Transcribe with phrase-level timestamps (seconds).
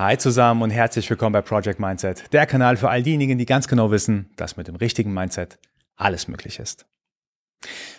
[0.00, 3.68] Hi zusammen und herzlich willkommen bei Project Mindset, der Kanal für all diejenigen, die ganz
[3.68, 5.58] genau wissen, dass mit dem richtigen Mindset
[5.94, 6.86] alles möglich ist.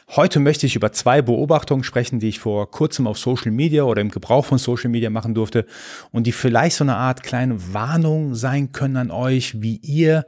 [0.10, 4.02] Heute möchte ich über zwei Beobachtungen sprechen, die ich vor kurzem auf Social Media oder
[4.02, 5.68] im Gebrauch von Social Media machen durfte
[6.10, 10.26] und die vielleicht so eine Art kleine Warnung sein können an euch, wie ihr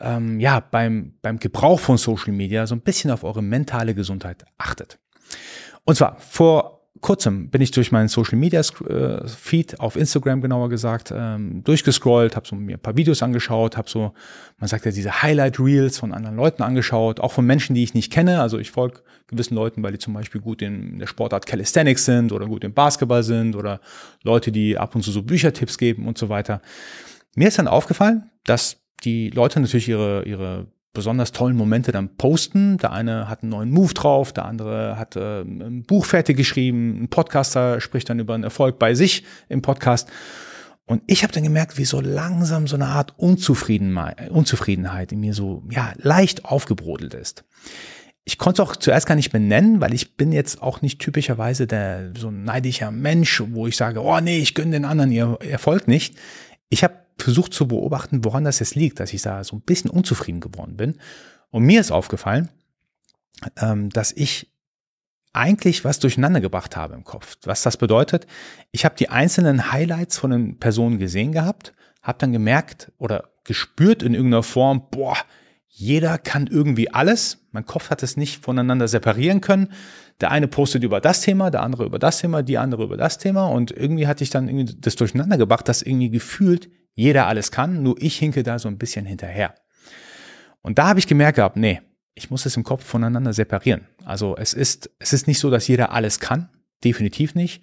[0.00, 4.44] ähm, ja beim, beim Gebrauch von Social Media so ein bisschen auf eure mentale Gesundheit
[4.58, 4.98] achtet.
[5.84, 10.68] Und zwar vor kurzem bin ich durch meinen Social Media äh, Feed auf Instagram genauer
[10.68, 14.12] gesagt ähm, durchgescrollt, habe so mir ein paar Videos angeschaut, habe so,
[14.58, 17.94] man sagt ja diese Highlight Reels von anderen Leuten angeschaut, auch von Menschen, die ich
[17.94, 18.40] nicht kenne.
[18.40, 22.32] Also ich folge gewissen Leuten, weil die zum Beispiel gut in der Sportart Calisthenics sind
[22.32, 23.80] oder gut im Basketball sind oder
[24.22, 26.60] Leute, die ab und zu so Büchertipps geben und so weiter.
[27.34, 32.78] Mir ist dann aufgefallen, dass die Leute natürlich ihre, ihre besonders tollen Momente dann posten.
[32.78, 37.02] Der eine hat einen neuen Move drauf, der andere hat äh, ein Buch fertig geschrieben,
[37.02, 40.08] ein Podcaster spricht dann über einen Erfolg bei sich im Podcast.
[40.86, 45.62] Und ich habe dann gemerkt, wie so langsam so eine Art Unzufriedenheit in mir so
[45.70, 47.44] ja leicht aufgebrodelt ist.
[48.26, 51.66] Ich konnte es auch zuerst gar nicht benennen, weil ich bin jetzt auch nicht typischerweise
[51.66, 55.38] der so ein neidischer Mensch, wo ich sage, oh nee, ich gönne den anderen ihr
[55.40, 56.16] Erfolg nicht.
[56.68, 59.90] Ich habe versucht zu beobachten, woran das jetzt liegt, dass ich da so ein bisschen
[59.90, 60.98] unzufrieden geworden bin.
[61.50, 62.48] Und mir ist aufgefallen,
[63.56, 64.50] ähm, dass ich
[65.32, 67.36] eigentlich was durcheinander gebracht habe im Kopf.
[67.44, 68.26] Was das bedeutet,
[68.70, 74.02] ich habe die einzelnen Highlights von den Personen gesehen gehabt, habe dann gemerkt oder gespürt
[74.02, 75.16] in irgendeiner Form, boah,
[75.68, 77.46] jeder kann irgendwie alles.
[77.50, 79.72] Mein Kopf hat es nicht voneinander separieren können.
[80.20, 83.18] Der eine postet über das Thema, der andere über das Thema, die andere über das
[83.18, 83.46] Thema.
[83.46, 87.82] Und irgendwie hatte ich dann irgendwie das durcheinander gebracht, dass irgendwie gefühlt jeder alles kann,
[87.82, 89.54] nur ich hinke da so ein bisschen hinterher.
[90.62, 91.80] Und da habe ich gemerkt gehabt, nee,
[92.14, 93.86] ich muss es im Kopf voneinander separieren.
[94.04, 96.48] Also es ist, es ist nicht so, dass jeder alles kann.
[96.82, 97.62] Definitiv nicht.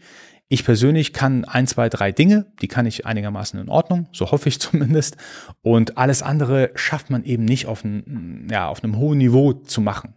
[0.50, 4.50] Ich persönlich kann ein, zwei, drei Dinge, die kann ich einigermaßen in Ordnung, so hoffe
[4.50, 5.16] ich zumindest.
[5.62, 9.80] Und alles andere schafft man eben nicht auf, ein, ja, auf einem hohen Niveau zu
[9.80, 10.14] machen.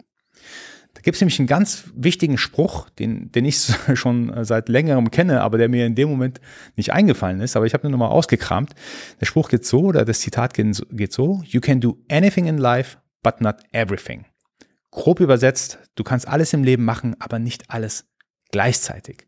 [0.95, 5.43] Da gibt es nämlich einen ganz wichtigen Spruch, den, den ich schon seit längerem kenne,
[5.43, 6.41] aber der mir in dem Moment
[6.77, 8.75] nicht eingefallen ist, aber ich habe ihn nochmal ausgekramt.
[9.21, 12.99] Der Spruch geht so, oder das Zitat geht so, You can do anything in life,
[13.23, 14.25] but not everything.
[14.91, 18.07] Grob übersetzt, du kannst alles im Leben machen, aber nicht alles
[18.53, 19.27] gleichzeitig.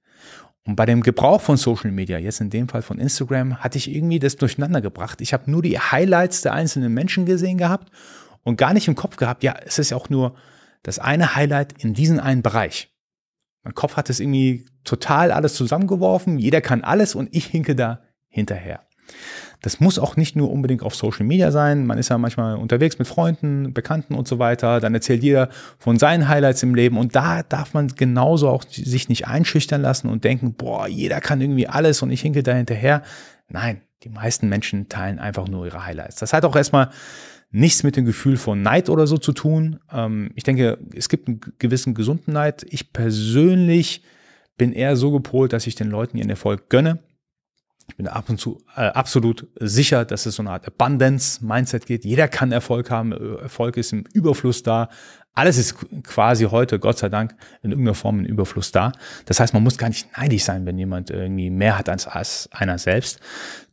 [0.64, 3.92] Und bei dem Gebrauch von Social Media, jetzt in dem Fall von Instagram, hatte ich
[3.92, 5.20] irgendwie das durcheinander gebracht.
[5.20, 7.90] Ich habe nur die Highlights der einzelnen Menschen gesehen gehabt
[8.42, 10.34] und gar nicht im Kopf gehabt, ja, es ist ja auch nur
[10.86, 12.92] das eine Highlight in diesen einen Bereich.
[13.64, 18.02] Mein Kopf hat es irgendwie total alles zusammengeworfen, jeder kann alles und ich hinke da
[18.28, 18.86] hinterher.
[19.62, 21.86] Das muss auch nicht nur unbedingt auf Social Media sein.
[21.86, 24.80] Man ist ja manchmal unterwegs mit Freunden, Bekannten und so weiter.
[24.80, 25.48] Dann erzählt jeder
[25.78, 26.98] von seinen Highlights im Leben.
[26.98, 31.40] Und da darf man genauso auch sich nicht einschüchtern lassen und denken, boah, jeder kann
[31.40, 33.02] irgendwie alles und ich hinke da hinterher.
[33.48, 36.16] Nein, die meisten Menschen teilen einfach nur ihre Highlights.
[36.16, 36.90] Das hat auch erstmal
[37.50, 39.78] nichts mit dem Gefühl von Neid oder so zu tun.
[39.92, 42.66] Ähm, ich denke, es gibt einen gewissen gesunden Neid.
[42.68, 44.02] Ich persönlich
[44.56, 46.98] bin eher so gepolt, dass ich den Leuten ihren Erfolg gönne.
[47.88, 52.04] Ich bin ab und zu äh, absolut sicher, dass es so eine Art Abundance-Mindset geht.
[52.04, 53.12] Jeder kann Erfolg haben.
[53.12, 54.88] Erfolg ist im Überfluss da.
[55.32, 58.92] Alles ist quasi heute, Gott sei Dank, in irgendeiner Form im Überfluss da.
[59.26, 62.48] Das heißt, man muss gar nicht neidisch sein, wenn jemand irgendwie mehr hat als, als
[62.52, 63.20] einer selbst.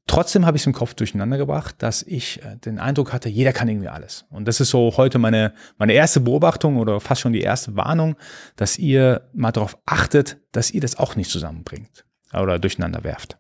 [0.06, 3.53] Trotzdem habe ich es im Kopf durcheinander gebracht, dass ich äh, den Eindruck hatte, jeder
[3.53, 4.25] kann irgendwie alles.
[4.29, 8.18] Und das ist so heute meine, meine erste Beobachtung oder fast schon die erste Warnung,
[8.57, 13.38] dass ihr mal darauf achtet, dass ihr das auch nicht zusammenbringt oder durcheinander werft.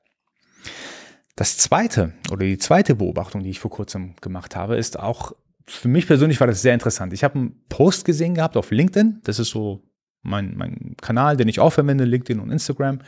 [1.35, 5.33] Das zweite oder die zweite Beobachtung, die ich vor kurzem gemacht habe, ist auch
[5.65, 7.13] für mich persönlich war das sehr interessant.
[7.13, 9.21] Ich habe einen Post gesehen gehabt auf LinkedIn.
[9.23, 9.81] Das ist so
[10.21, 12.99] mein, mein Kanal, den ich auch verwende, LinkedIn und Instagram.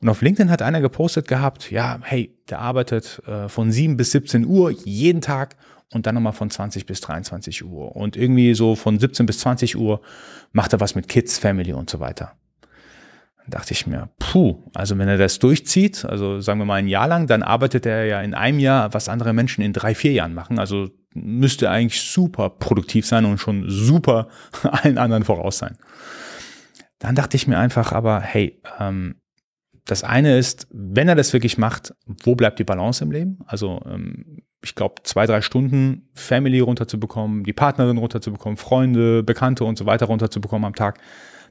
[0.00, 4.12] Und auf LinkedIn hat einer gepostet gehabt, ja, hey, der arbeitet äh, von 7 bis
[4.12, 5.56] 17 Uhr jeden Tag
[5.92, 7.96] und dann nochmal von 20 bis 23 Uhr.
[7.96, 10.00] Und irgendwie so von 17 bis 20 Uhr
[10.52, 12.32] macht er was mit Kids, Family und so weiter.
[13.48, 17.08] Dachte ich mir, puh, also wenn er das durchzieht, also sagen wir mal ein Jahr
[17.08, 20.34] lang, dann arbeitet er ja in einem Jahr, was andere Menschen in drei, vier Jahren
[20.34, 20.58] machen.
[20.58, 24.28] Also müsste eigentlich super produktiv sein und schon super
[24.62, 25.78] allen anderen voraus sein.
[26.98, 29.16] Dann dachte ich mir einfach, aber hey, ähm,
[29.86, 33.38] das eine ist, wenn er das wirklich macht, wo bleibt die Balance im Leben?
[33.46, 39.78] Also ähm, ich glaube, zwei, drei Stunden Family runterzubekommen, die Partnerin runterzubekommen, Freunde, Bekannte und
[39.78, 40.98] so weiter runterzubekommen am Tag,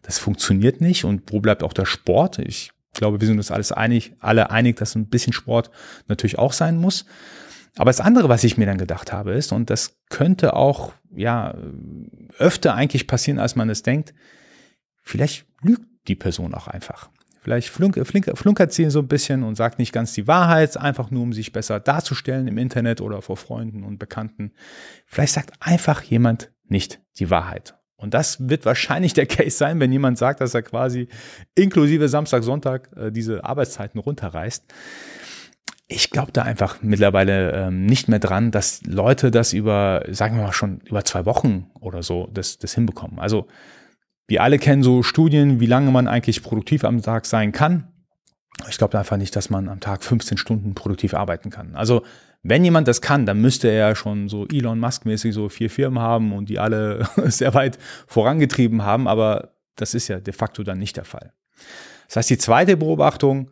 [0.01, 1.05] das funktioniert nicht.
[1.05, 2.39] Und wo bleibt auch der Sport?
[2.39, 5.69] Ich glaube, wir sind uns alles einig, alle einig, dass ein bisschen Sport
[6.07, 7.05] natürlich auch sein muss.
[7.77, 11.55] Aber das andere, was ich mir dann gedacht habe, ist, und das könnte auch ja
[12.39, 14.13] öfter eigentlich passieren, als man es denkt,
[15.03, 17.09] vielleicht lügt die Person auch einfach.
[17.41, 21.11] Vielleicht flunk, flink, flunkert sie so ein bisschen und sagt nicht ganz die Wahrheit, einfach
[21.11, 24.51] nur um sich besser darzustellen im Internet oder vor Freunden und Bekannten.
[25.05, 27.76] Vielleicht sagt einfach jemand nicht die Wahrheit.
[27.97, 31.07] Und das wird wahrscheinlich der Case sein, wenn jemand sagt, dass er quasi
[31.55, 34.63] inklusive Samstag, Sonntag äh, diese Arbeitszeiten runterreißt.
[35.87, 40.43] Ich glaube da einfach mittlerweile ähm, nicht mehr dran, dass Leute das über, sagen wir
[40.43, 43.19] mal schon, über zwei Wochen oder so das, das hinbekommen.
[43.19, 43.47] Also
[44.27, 47.87] wir alle kennen so Studien, wie lange man eigentlich produktiv am Tag sein kann.
[48.69, 51.75] Ich glaube einfach nicht, dass man am Tag 15 Stunden produktiv arbeiten kann.
[51.75, 52.03] Also
[52.43, 56.33] wenn jemand das kann, dann müsste er schon so Elon Musk-mäßig so vier Firmen haben
[56.33, 60.97] und die alle sehr weit vorangetrieben haben, aber das ist ja de facto dann nicht
[60.97, 61.33] der Fall.
[62.07, 63.51] Das heißt, die zweite Beobachtung,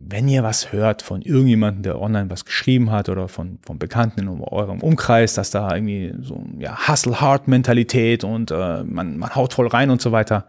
[0.00, 4.20] wenn ihr was hört von irgendjemandem, der online was geschrieben hat oder von, von Bekannten
[4.20, 9.66] in eurem Umkreis, dass da irgendwie so ja, Hustle-Hard-Mentalität und äh, man, man haut voll
[9.66, 10.46] rein und so weiter,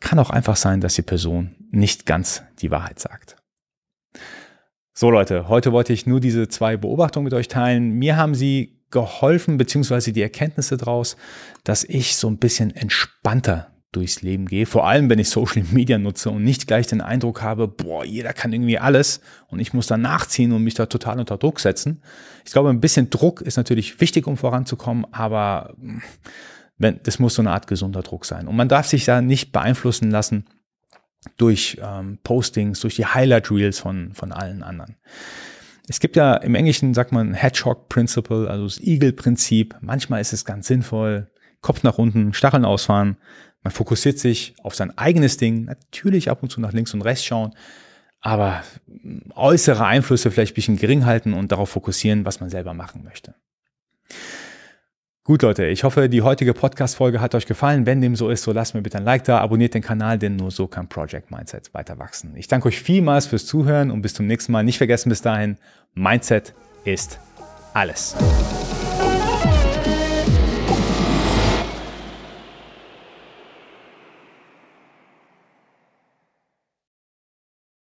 [0.00, 3.36] kann auch einfach sein, dass die Person nicht ganz die Wahrheit sagt.
[4.94, 7.92] So Leute, heute wollte ich nur diese zwei Beobachtungen mit euch teilen.
[7.92, 11.16] Mir haben sie geholfen, beziehungsweise die Erkenntnisse daraus,
[11.64, 14.66] dass ich so ein bisschen entspannter durchs Leben gehe.
[14.66, 18.34] Vor allem, wenn ich Social Media nutze und nicht gleich den Eindruck habe, boah, jeder
[18.34, 22.02] kann irgendwie alles und ich muss da nachziehen und mich da total unter Druck setzen.
[22.44, 26.02] Ich glaube, ein bisschen Druck ist natürlich wichtig, um voranzukommen, aber hm,
[26.76, 28.46] wenn, das muss so eine Art gesunder Druck sein.
[28.46, 30.44] Und man darf sich da nicht beeinflussen lassen
[31.36, 34.96] durch ähm, Postings, durch die Highlight Reels von, von allen anderen.
[35.88, 39.76] Es gibt ja im Englischen, sagt man Hedgehog Principle, also das Igel-Prinzip.
[39.80, 41.30] Manchmal ist es ganz sinnvoll,
[41.60, 43.16] Kopf nach unten, Stacheln ausfahren.
[43.62, 47.24] Man fokussiert sich auf sein eigenes Ding, natürlich ab und zu nach links und rechts
[47.24, 47.54] schauen,
[48.20, 48.62] aber
[49.34, 53.34] äußere Einflüsse vielleicht ein bisschen gering halten und darauf fokussieren, was man selber machen möchte.
[55.24, 57.86] Gut, Leute, ich hoffe, die heutige Podcast-Folge hat euch gefallen.
[57.86, 60.34] Wenn dem so ist, so lasst mir bitte ein Like da, abonniert den Kanal, denn
[60.34, 62.34] nur so kann Project Mindset weiter wachsen.
[62.34, 64.64] Ich danke euch vielmals fürs Zuhören und bis zum nächsten Mal.
[64.64, 65.58] Nicht vergessen bis dahin,
[65.94, 66.54] Mindset
[66.84, 67.20] ist
[67.72, 68.16] alles.